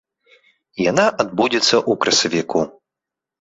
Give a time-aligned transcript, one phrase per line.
[0.91, 2.65] Яна адбудзецца ў красавіку.